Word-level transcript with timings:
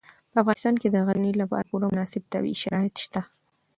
په 0.31 0.37
افغانستان 0.41 0.75
کې 0.81 0.87
د 0.89 0.95
غزني 1.07 1.31
لپاره 1.41 1.67
پوره 1.69 1.85
مناسب 1.91 2.21
طبیعي 2.33 2.57
شرایط 2.63 2.95
شته. 3.05 3.21